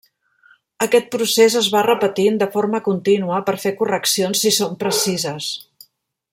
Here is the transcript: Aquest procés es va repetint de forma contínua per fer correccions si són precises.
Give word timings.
Aquest 0.85 1.09
procés 1.15 1.57
es 1.59 1.67
va 1.75 1.83
repetint 1.89 2.39
de 2.43 2.49
forma 2.57 2.81
contínua 2.89 3.43
per 3.51 3.57
fer 3.67 3.75
correccions 3.83 4.45
si 4.47 4.57
són 4.59 4.77
precises. 4.85 5.55